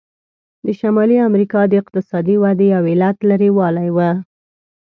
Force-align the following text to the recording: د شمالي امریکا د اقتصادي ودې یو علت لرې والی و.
د 0.65 0.67
شمالي 0.79 1.17
امریکا 1.29 1.61
د 1.67 1.73
اقتصادي 1.81 2.35
ودې 2.43 2.67
یو 2.75 2.83
علت 2.91 3.17
لرې 3.29 3.49
والی 3.57 3.89
و. 3.95 3.99